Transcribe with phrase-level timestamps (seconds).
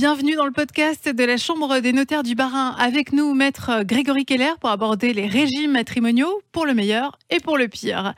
[0.00, 2.74] Bienvenue dans le podcast de la Chambre des notaires du Barin.
[2.78, 7.58] Avec nous, maître Grégory Keller pour aborder les régimes matrimoniaux pour le meilleur et pour
[7.58, 8.14] le pire.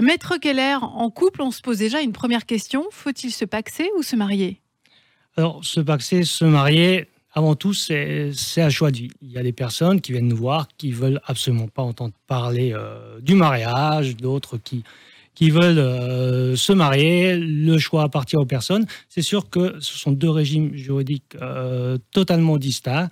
[0.00, 2.84] Maître Keller, en couple, on se pose déjà une première question.
[2.92, 4.60] Faut-il se paxer ou se marier?
[5.36, 9.10] Alors, se paxer, se marier, avant tout, c'est un choix de vie.
[9.20, 12.72] Il y a des personnes qui viennent nous voir qui veulent absolument pas entendre parler
[12.72, 14.84] euh, du mariage, d'autres qui
[15.38, 18.86] qui veulent euh, se marier, le choix appartient aux personnes.
[19.08, 23.08] C'est sûr que ce sont deux régimes juridiques euh, totalement distincts.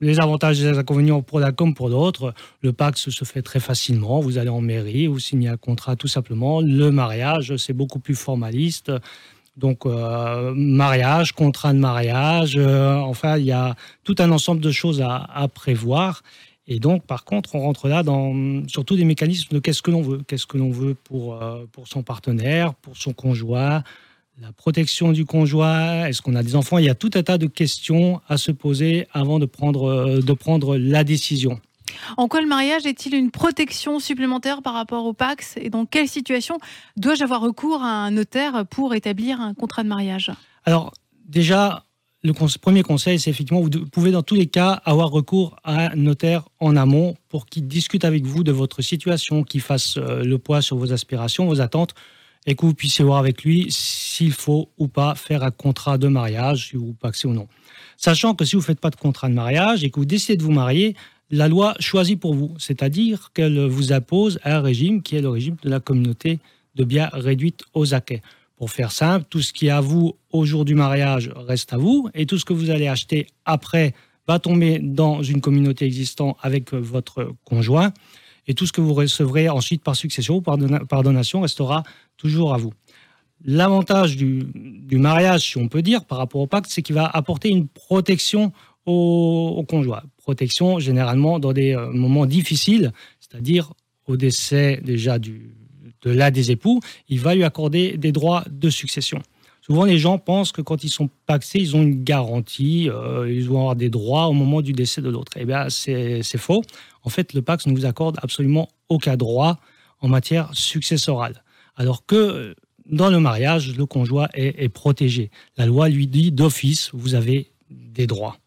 [0.00, 2.34] Les avantages et les inconvénients pour l'un comme pour l'autre.
[2.60, 4.18] Le pacte se fait très facilement.
[4.18, 6.60] Vous allez en mairie, vous signez un contrat tout simplement.
[6.60, 8.90] Le mariage, c'est beaucoup plus formaliste.
[9.56, 15.00] Donc, euh, mariage, contrat de mariage, enfin, il y a tout un ensemble de choses
[15.02, 16.22] à, à prévoir.
[16.70, 20.02] Et donc, par contre, on rentre là dans surtout des mécanismes de qu'est-ce que l'on
[20.02, 20.20] veut.
[20.28, 23.82] Qu'est-ce que l'on veut pour, euh, pour son partenaire, pour son conjoint,
[24.40, 26.78] la protection du conjoint, est-ce qu'on a des enfants?
[26.78, 30.20] Il y a tout un tas de questions à se poser avant de prendre, euh,
[30.20, 31.58] de prendre la décision.
[32.16, 35.56] En quoi le mariage est-il une protection supplémentaire par rapport au Pax?
[35.56, 36.58] Et dans quelle situation
[36.96, 40.30] dois-je avoir recours à un notaire pour établir un contrat de mariage?
[40.66, 40.92] Alors,
[41.24, 41.84] déjà,
[42.24, 45.94] le premier conseil, c'est effectivement, vous pouvez dans tous les cas avoir recours à un
[45.94, 50.38] notaire en amont pour qu'il discute avec vous de votre situation, qu'il fasse euh, le
[50.38, 51.94] poids sur vos aspirations, vos attentes,
[52.46, 56.08] et que vous puissiez voir avec lui s'il faut ou pas faire un contrat de
[56.08, 57.46] mariage, si vous paxez ou non.
[57.96, 60.36] Sachant que si vous ne faites pas de contrat de mariage et que vous décidez
[60.36, 60.96] de vous marier,
[61.30, 65.56] la loi choisit pour vous, c'est-à-dire qu'elle vous impose un régime qui est le régime
[65.62, 66.38] de la communauté
[66.74, 68.22] de biens réduite aux acquets.
[68.58, 71.76] Pour faire simple, tout ce qui est à vous au jour du mariage reste à
[71.76, 73.94] vous et tout ce que vous allez acheter après
[74.26, 77.92] va tomber dans une communauté existante avec votre conjoint
[78.48, 80.58] et tout ce que vous recevrez ensuite par succession ou par,
[81.04, 81.84] donation restera
[82.16, 82.72] toujours à vous.
[83.44, 84.48] L'avantage du,
[84.98, 88.52] mariage, si on peut dire, par rapport au pacte, c'est qu'il va apporter une protection
[88.86, 90.02] au, au, conjoint.
[90.16, 93.72] Protection généralement dans des euh, moments difficiles, c'est-à-dire
[94.08, 95.54] au décès déjà du,
[96.02, 99.22] de l'un des époux, il va lui accorder des droits de succession.
[99.62, 103.46] Souvent, les gens pensent que quand ils sont paxés, ils ont une garantie, euh, ils
[103.46, 105.32] vont avoir des droits au moment du décès de l'autre.
[105.36, 106.62] Eh bien, c'est faux.
[107.02, 109.58] En fait, le Pax ne vous accorde absolument aucun droit
[110.00, 111.44] en matière successorale.
[111.76, 112.54] Alors que
[112.86, 115.30] dans le mariage, le conjoint est protégé.
[115.58, 118.38] La loi lui dit d'office, vous avez des droits.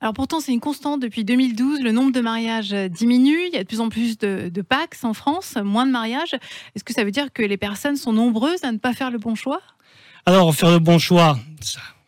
[0.00, 1.80] Alors pourtant, c'est une constante depuis 2012.
[1.80, 3.38] Le nombre de mariages diminue.
[3.48, 6.34] Il y a de plus en plus de, de Pax en France, moins de mariages.
[6.74, 9.18] Est-ce que ça veut dire que les personnes sont nombreuses à ne pas faire le
[9.18, 9.62] bon choix?
[10.26, 11.38] Alors, faire le bon choix,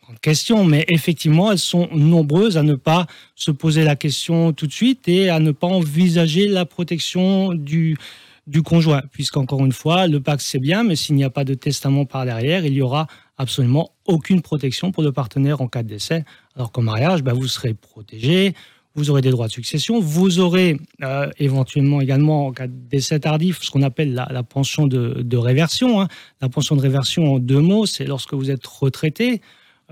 [0.03, 4.67] grande question, mais effectivement, elles sont nombreuses à ne pas se poser la question tout
[4.67, 7.97] de suite et à ne pas envisager la protection du,
[8.45, 11.53] du conjoint, puisqu'encore une fois, le Pax c'est bien, mais s'il n'y a pas de
[11.53, 13.07] testament par derrière, il y aura
[13.37, 16.25] absolument aucune protection pour le partenaire en cas de décès.
[16.59, 18.53] Alors qu'au mariage, ben, vous serez protégé,
[18.93, 23.21] vous aurez des droits de succession, vous aurez euh, éventuellement également en cas de décès
[23.21, 26.01] tardif ce qu'on appelle la, pension de, réversion.
[26.01, 26.09] Hein.
[26.41, 29.41] La pension de réversion en deux mots, c'est lorsque vous êtes retraité,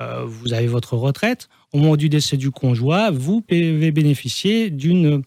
[0.02, 5.22] euh, vous avez votre retraite, au moment du décès du conjoint, vous pouvez bénéficier d'une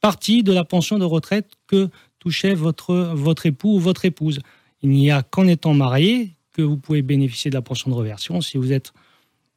[0.00, 1.90] partie de la pension de retraite que
[2.20, 4.38] touchait votre, votre époux ou votre épouse.
[4.82, 8.40] Il n'y a qu'en étant marié que vous pouvez bénéficier de la pension de reversion.
[8.40, 8.94] Si vous êtes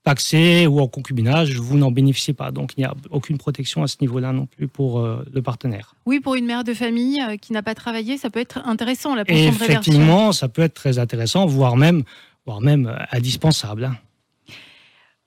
[0.09, 2.49] paxé ou en concubinage, vous n'en bénéficiez pas.
[2.49, 5.93] Donc il n'y a aucune protection à ce niveau-là non plus pour euh, le partenaire.
[6.07, 9.13] Oui, pour une mère de famille euh, qui n'a pas travaillé, ça peut être intéressant
[9.13, 9.73] la pension de reversion.
[9.81, 12.01] Effectivement, ça peut être très intéressant, voire même,
[12.47, 13.85] voire même euh, indispensable.
[13.85, 13.97] Hein.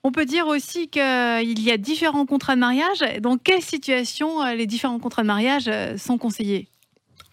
[0.02, 2.98] On peut dire aussi qu'il y a différents contrats de mariage.
[3.20, 6.66] Dans quelle situation les différents contrats de mariage sont conseillés?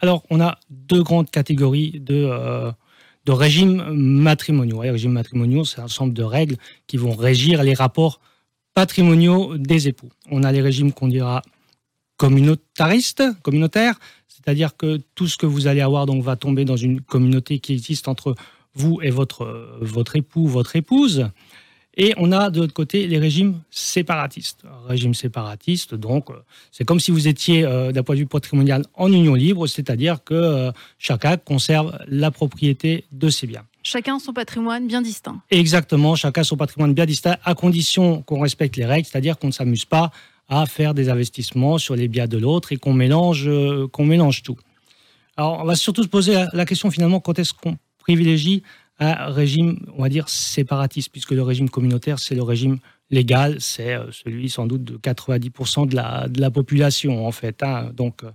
[0.01, 2.71] Alors, on a deux grandes catégories de,
[3.25, 4.81] de régimes matrimoniaux.
[4.83, 6.57] Les régimes matrimoniaux, c'est un ensemble de règles
[6.87, 8.19] qui vont régir les rapports
[8.73, 10.09] patrimoniaux des époux.
[10.31, 11.41] On a les régimes qu'on dira
[12.17, 17.01] communautaristes, communautaires, c'est-à-dire que tout ce que vous allez avoir donc va tomber dans une
[17.01, 18.35] communauté qui existe entre
[18.73, 21.29] vous et votre, votre époux, votre épouse.
[22.01, 24.63] Et on a de l'autre côté les régimes séparatistes.
[24.87, 26.35] régime séparatiste, donc, euh,
[26.71, 30.23] c'est comme si vous étiez, euh, d'un point de vue patrimonial, en union libre, c'est-à-dire
[30.23, 33.65] que euh, chacun conserve la propriété de ses biens.
[33.83, 35.41] Chacun son patrimoine bien distinct.
[35.51, 39.51] Exactement, chacun son patrimoine bien distinct, à condition qu'on respecte les règles, c'est-à-dire qu'on ne
[39.51, 40.11] s'amuse pas
[40.47, 43.49] à faire des investissements sur les biens de l'autre et qu'on mélange,
[43.91, 44.57] qu'on mélange tout.
[45.35, 48.63] Alors, on va surtout se poser la question finalement, quand est-ce qu'on privilégie
[48.99, 52.79] un régime, on va dire, séparatiste, puisque le régime communautaire, c'est le régime
[53.11, 57.63] légal, c'est euh, celui sans doute de 90% de la, de la population, en fait.
[57.63, 57.91] Hein.
[57.95, 58.31] Donc, euh,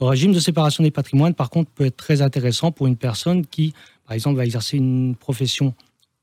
[0.00, 3.46] le régime de séparation des patrimoines, par contre, peut être très intéressant pour une personne
[3.46, 3.72] qui,
[4.06, 5.74] par exemple, va exercer une profession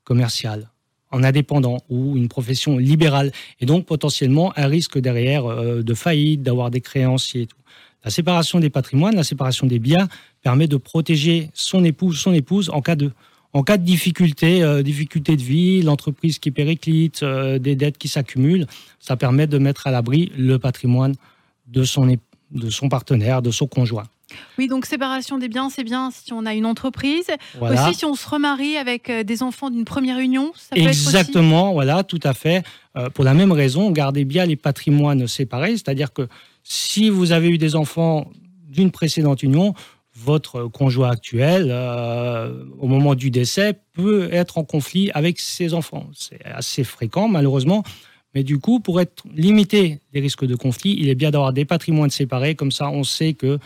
[0.03, 0.69] commerciale
[1.11, 3.31] en indépendant ou une profession libérale.
[3.59, 7.57] Et donc, potentiellement, un risque derrière euh, de faillite, d'avoir des créanciers et tout.
[8.03, 10.07] La séparation des patrimoines, la séparation des biens
[10.43, 13.11] permet de protéger son épouse, son épouse en cas de,
[13.55, 18.09] en cas de difficulté, euh, difficulté de vie, l'entreprise qui périclite, euh, des dettes qui
[18.09, 18.67] s'accumulent.
[18.99, 21.15] Ça permet de mettre à l'abri le patrimoine
[21.67, 22.05] de son,
[22.51, 24.07] de son partenaire, de son conjoint.
[24.57, 27.27] Oui, donc séparation des biens, c'est bien si on a une entreprise.
[27.61, 31.73] Aussi, si on se remarie avec euh, des enfants d'une première union, ça peut Exactement,
[31.73, 32.63] voilà, tout à fait.
[32.97, 36.27] Euh, pour la même raison, gardez bien les patrimoines séparés, c'est-à-dire que
[36.63, 38.29] si vous avez eu des enfants
[38.67, 39.73] d'une précédente union,
[40.17, 46.09] votre conjoint actuel, euh, au moment du décès, peut être en conflit avec ses enfants.
[46.13, 47.83] C'est assez fréquent, malheureusement.
[48.33, 51.65] Mais du coup, pour être limité les risques de conflit, il est bien d'avoir des
[51.65, 52.55] patrimoines séparés.
[52.55, 53.59] Comme ça, on sait que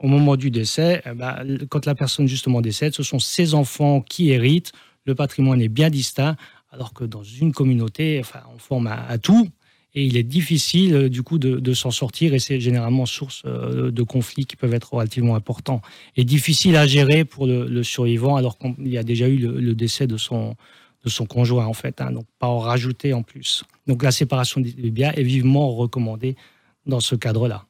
[0.00, 4.00] au moment du décès, eh ben, quand la personne justement décède, ce sont ses enfants
[4.00, 4.72] qui héritent.
[5.04, 6.36] Le patrimoine est bien distinct,
[6.70, 9.48] alors que dans une communauté, enfin, on forme un, tout.
[9.96, 12.34] Et il est difficile, euh, du coup, de, s'en sortir.
[12.34, 15.80] Et c'est généralement source euh, de conflits qui peuvent être relativement importants.
[16.16, 20.06] Et difficile à gérer pour le, survivant, alors qu'il y a déjà eu le, décès
[20.06, 20.54] de son,
[21.02, 22.00] de son conjoint, en fait.
[22.02, 22.12] Hein.
[22.12, 23.64] donc, pas en rajouter en plus.
[23.86, 26.36] Donc, la séparation des biens est vivement recommandée
[26.84, 27.64] dans ce cadre-là.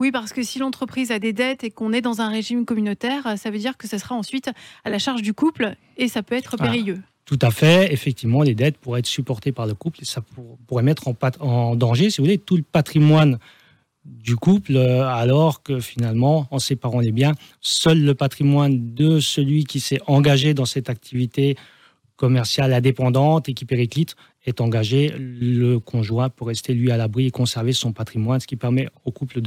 [0.00, 3.38] Oui, parce que si l'entreprise a des dettes et qu'on est dans un régime communautaire,
[3.38, 4.50] ça veut dire que ça sera ensuite
[4.84, 7.02] à la charge du couple et ça peut être périlleux.
[7.26, 7.92] Tout à fait.
[7.92, 10.22] Effectivement, les dettes pourraient être supportées par le couple et ça
[10.66, 11.08] pourrait mettre
[11.40, 13.38] en, danger, si vous voulez, tout le patrimoine
[14.04, 19.64] du couple, euh, alors que finalement, en séparant les biens, seul le patrimoine de celui
[19.64, 21.56] qui s'est engagé dans cette activité
[22.14, 24.14] commerciale indépendante et qui périclite
[24.46, 28.54] est engagé, le conjoint pour rester lui à l'abri et conserver son patrimoine, ce qui
[28.54, 29.40] permet au couple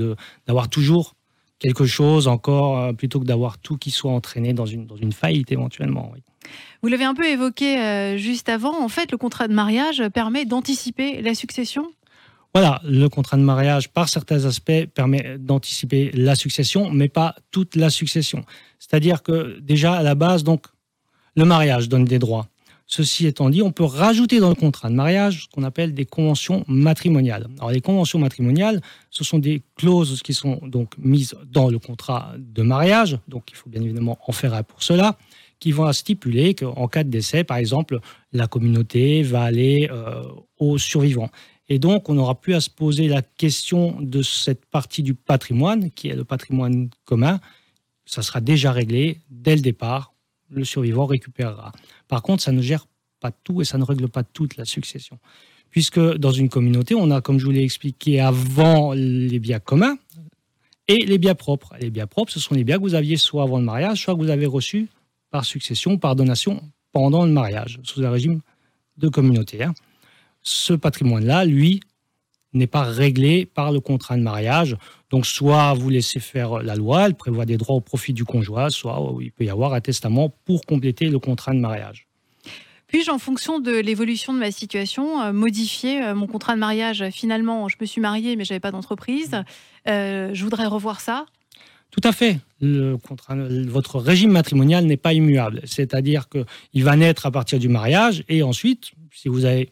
[0.45, 1.15] d'avoir toujours
[1.59, 5.11] quelque chose encore euh, plutôt que d'avoir tout qui soit entraîné dans une, dans une
[5.11, 6.11] faillite éventuellement.
[6.81, 10.45] Vous l'avez un peu évoqué euh, juste avant, en fait, le contrat de mariage permet
[10.45, 11.91] d'anticiper la succession?
[12.55, 17.75] Voilà, le contrat de mariage, par certains aspects, permet d'anticiper la succession, mais pas toute
[17.75, 18.43] la succession.
[18.79, 20.65] C'est-à-dire que déjà, à la base, donc,
[21.35, 22.47] le mariage donne des droits.
[22.91, 26.05] Ceci étant dit, on peut rajouter dans le contrat de mariage ce qu'on appelle des
[26.05, 27.47] conventions matrimoniales.
[27.59, 28.81] Alors, les conventions matrimoniales,
[29.11, 33.55] ce sont des clauses qui sont donc mises dans le contrat de mariage, donc il
[33.55, 35.19] faut bien évidemment en faire un pour cela,
[35.59, 37.99] qui vont stipuler qu'en cas de décès, par exemple,
[38.33, 40.23] la communauté va aller euh,
[40.57, 41.29] aux survivants.
[41.67, 45.91] Et donc, on n'aura plus à se poser la question de cette partie du patrimoine,
[45.91, 47.39] qui est le patrimoine commun.
[48.05, 50.11] Ça sera déjà réglé dès le départ.
[50.49, 51.71] Le survivant récupérera.
[52.07, 52.87] Par contre, ça ne gère
[53.19, 55.19] pas tout et ça ne règle pas toute la succession.
[55.69, 59.97] Puisque dans une communauté, on a, comme je vous l'ai expliqué avant, les biens communs
[60.87, 61.75] et les biens propres.
[61.79, 64.15] Les biens propres, ce sont les biens que vous aviez soit avant le mariage, soit
[64.15, 64.87] que vous avez reçus
[65.29, 68.41] par succession, par donation pendant le mariage, sous un régime
[68.97, 69.63] de communauté.
[69.63, 69.75] Hein.
[70.41, 71.81] Ce patrimoine-là, lui,
[72.53, 74.75] n'est pas réglé par le contrat de mariage.
[75.09, 78.69] Donc, soit vous laissez faire la loi, elle prévoit des droits au profit du conjoint,
[78.69, 82.07] soit il peut y avoir un testament pour compléter le contrat de mariage.
[82.87, 87.05] Puis-je, en fonction de l'évolution de ma situation, euh, modifier euh, mon contrat de mariage?
[87.11, 89.43] Finalement, je me suis mariée, mais je n'avais pas d'entreprise.
[89.87, 91.25] Euh, je voudrais revoir ça?
[91.91, 92.39] Tout à fait.
[92.61, 95.61] Le contrat, votre régime matrimonial n'est pas immuable.
[95.65, 99.69] C'est-à-dire qu'il va naître à partir du mariage et ensuite, si vous avez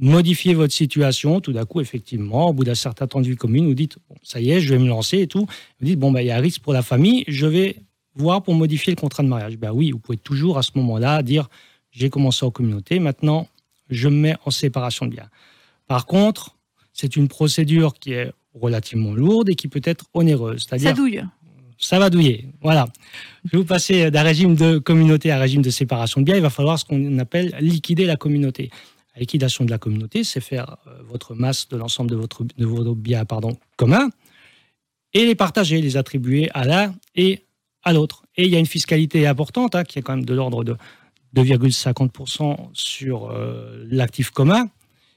[0.00, 3.66] modifier votre situation, tout d'un coup, effectivement, au bout d'un certain temps de vie commune,
[3.66, 5.46] vous dites, ça y est, je vais me lancer et tout.
[5.80, 7.76] Vous dites, bon, bah, il y a un risque pour la famille, je vais
[8.16, 9.56] voir pour modifier le contrat de mariage.
[9.56, 11.48] Ben oui, vous pouvez toujours à ce moment-là dire,
[11.92, 13.46] j'ai commencé en communauté, maintenant,
[13.90, 15.28] je me mets en séparation de biens.
[15.86, 16.56] Par contre,
[16.92, 20.66] c'est une procédure qui est relativement lourde et qui peut être onéreuse.
[20.68, 21.22] Ça douille.
[21.76, 22.46] Ça va douiller.
[22.62, 22.86] Voilà.
[23.44, 26.36] Je vais vous passer d'un régime de communauté à un régime de séparation de biens.
[26.36, 28.70] Il va falloir ce qu'on appelle liquider la communauté.
[29.14, 32.66] La liquidation de la communauté, c'est faire euh, votre masse de l'ensemble de, votre, de
[32.66, 34.10] vos biens pardon, communs
[35.14, 37.44] et les partager, les attribuer à l'un et
[37.84, 38.24] à l'autre.
[38.36, 40.76] Et il y a une fiscalité importante hein, qui est quand même de l'ordre de
[41.36, 44.68] 2,50% sur euh, l'actif commun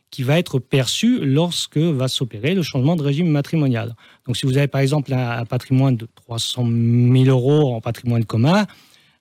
[0.10, 3.96] qui va être perçu lorsque va s'opérer le changement de régime matrimonial.
[4.26, 8.66] Donc si vous avez par exemple un, patrimoine de 300 000 euros en patrimoine commun,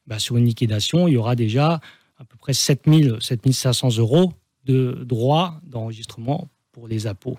[0.07, 1.81] bah, sur une liquidation, il y aura déjà
[2.19, 2.85] à peu près 7
[3.21, 4.33] 500 euros
[4.67, 7.39] de droits d'enregistrement pour les impôts.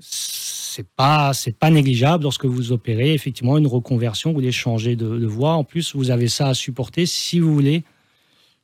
[0.00, 5.18] C'est pas c'est pas négligeable lorsque vous opérez effectivement une reconversion, vous voulez changer de,
[5.18, 5.52] de voie.
[5.52, 7.84] En plus, vous avez ça à supporter si vous voulez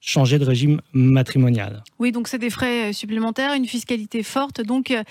[0.01, 1.83] changer de régime matrimonial.
[1.99, 4.61] Oui, donc c'est des frais euh, supplémentaires, une fiscalité forte.
[4.61, 5.03] Donc euh,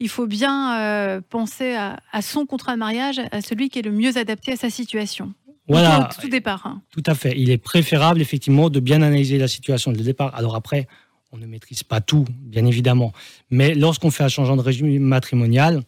[0.00, 3.92] il faut bien euh, penser à, son contrat de mariage, à celui qui est le
[3.92, 5.32] mieux adapté à sa situation.
[5.66, 6.10] Voilà.
[6.20, 6.66] Tout, départ.
[6.66, 6.82] Hein.
[6.90, 7.34] Tout à fait.
[7.36, 10.34] Il est préférable effectivement de bien analyser la situation de départ.
[10.34, 10.86] Alors après,
[11.34, 13.12] on ne maîtrise pas tout, bien évidemment.
[13.50, 15.82] Mais lorsqu'on fait un changement de régime matrimonial,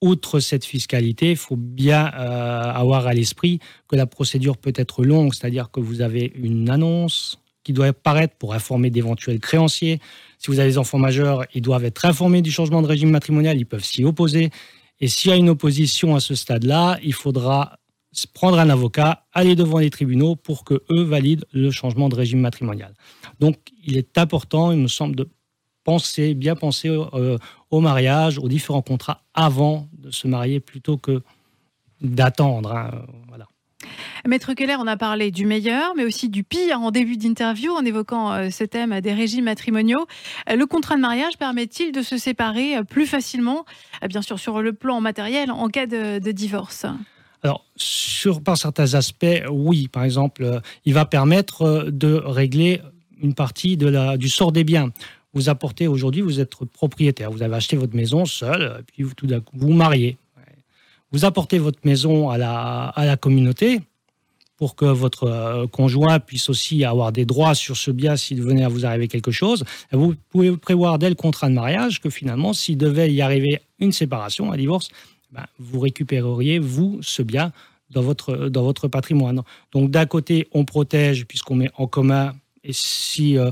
[0.00, 5.04] outre cette fiscalité, il faut bien euh, avoir à l'esprit que la procédure peut être
[5.04, 10.00] longue, c'est-à-dire que vous avez une annonce qui doit apparaître pour informer d'éventuels créanciers.
[10.38, 13.58] Si vous avez des enfants majeurs, ils doivent être informés du changement de régime matrimonial,
[13.58, 14.50] ils peuvent s'y opposer.
[14.98, 17.78] Et s'il y a une opposition à ce stade-là, il faudra
[18.32, 22.40] prendre un avocat, aller devant les tribunaux pour que eux valident le changement de régime
[22.40, 22.94] matrimonial.
[23.38, 25.28] Donc, il est important, il me semble, de
[25.84, 27.38] penser, bien penser euh,
[27.70, 31.22] au mariage, aux différents contrats avant de se marier plutôt que
[32.00, 32.72] d'attendre.
[32.72, 33.46] Hein, voilà.
[34.26, 37.84] Maître Keller, on a parlé du meilleur, mais aussi du pire en début d'interview en
[37.84, 40.06] évoquant euh, ce thème des régimes matrimoniaux.
[40.50, 43.64] Euh, le contrat de mariage permet-il de se séparer plus facilement,
[44.08, 46.86] bien sûr sur le plan matériel, en cas de, divorce
[47.42, 49.88] alors, sur, par certains aspects, oui.
[49.88, 52.82] Par exemple, il va permettre de régler
[53.22, 54.90] une partie du sort des biens
[55.32, 59.26] vous apportez aujourd'hui, vous êtes propriétaire, vous avez acheté votre maison seul, puis vous, tout
[59.26, 60.16] d'un coup, vous vous mariez.
[61.12, 63.80] Vous apportez votre maison à la, à la communauté
[64.56, 68.62] pour que votre euh, conjoint puisse aussi avoir des droits sur ce bien s'il venait
[68.62, 69.64] à vous arriver quelque chose.
[69.90, 73.90] Vous pouvez prévoir dès le contrat de mariage que finalement, s'il devait y arriver une
[73.90, 74.90] séparation, un divorce,
[75.32, 77.52] ben, vous récupéreriez, vous, ce bien
[77.90, 79.42] dans votre, dans votre patrimoine.
[79.72, 82.34] Donc d'un côté, on protège puisqu'on met en commun,
[82.64, 83.38] et si...
[83.38, 83.50] Euh,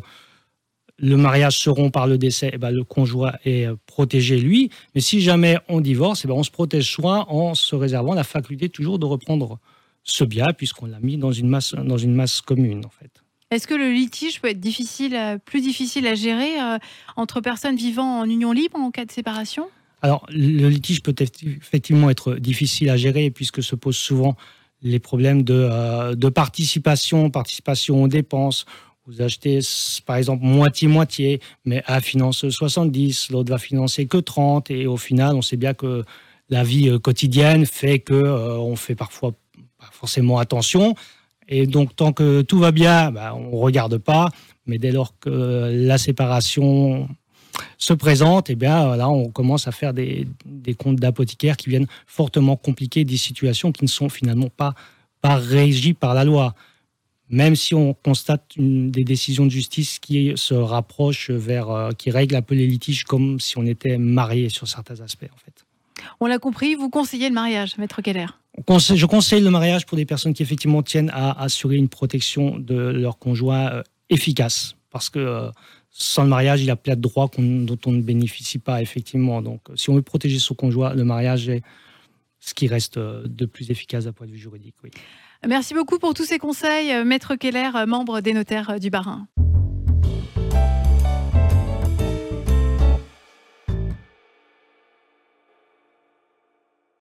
[0.98, 4.70] le mariage se rompt par le décès, eh ben, le conjoint est euh, protégé lui.
[4.94, 8.24] Mais si jamais on divorce, eh ben, on se protège soi en se réservant la
[8.24, 9.58] faculté toujours de reprendre
[10.02, 13.22] ce bien, puisqu'on l'a mis dans une masse, dans une masse commune, en fait.
[13.50, 16.78] Est-ce que le litige peut être difficile, plus difficile à gérer euh,
[17.16, 19.68] entre personnes vivant en union libre en cas de séparation?
[20.02, 24.36] Alors, le litige peut effectivement être difficile à gérer, puisque se posent souvent
[24.82, 28.64] les problèmes de, euh, participation, participation aux dépenses,
[29.06, 29.60] vous achetez
[30.04, 35.34] par exemple moitié-moitié, mais à finance 70, l'autre va financer que 30, et au final,
[35.34, 36.04] on sait bien que
[36.50, 39.32] la vie euh, quotidienne fait que euh, on fait parfois
[39.78, 40.94] pas forcément attention.
[41.48, 44.28] Et donc, tant que tout va bien, bah, on ne regarde pas.
[44.66, 47.08] Mais dès lors que la séparation
[47.76, 51.70] se présente, et eh bien, là, on commence à faire des, des comptes d'apothicaires qui
[51.70, 54.74] viennent fortement compliquer des situations qui ne sont finalement pas,
[55.20, 56.54] pas régies par la loi
[57.30, 62.36] même si on constate des décisions de justice qui se rapprochent vers, euh, qui règlent
[62.36, 65.64] un peu les litiges comme si on était marié sur certains aspects, en fait.
[66.20, 70.06] On l'a compris, vous conseillez le mariage, Maître Keller Je conseille le mariage pour des
[70.06, 74.74] personnes qui effectivement tiennent à assurer une protection de leur conjoint euh, efficace.
[74.90, 75.50] Parce que euh,
[76.00, 79.42] sans le mariage, il y a plein de droits dont on ne bénéficie pas, effectivement.
[79.42, 81.62] Donc, si on veut protéger son conjoint, le mariage est
[82.38, 84.76] ce qui reste de plus efficace d'un point de vue juridique.
[85.46, 89.26] Merci beaucoup pour tous ces conseils, Maître Keller, membre des notaires du Barin.